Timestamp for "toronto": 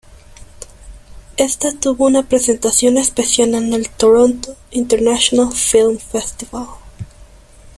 3.87-4.55